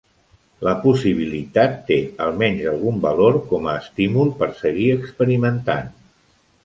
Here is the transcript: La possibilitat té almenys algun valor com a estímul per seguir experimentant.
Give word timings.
La 0.67 0.71
possibilitat 0.85 1.75
té 1.89 1.97
almenys 2.27 2.65
algun 2.71 2.97
valor 3.05 3.37
com 3.53 3.69
a 3.69 3.77
estímul 3.83 4.33
per 4.41 4.49
seguir 4.63 4.89
experimentant. 4.97 5.93